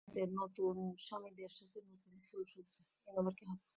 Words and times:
প্রতি 0.03 0.19
রাতে 0.19 0.33
নতুন 0.41 0.75
স্বামীদের 1.05 1.51
সাথে 1.57 1.79
নতুন 1.89 2.13
ফুলসজ্জা। 2.25 2.81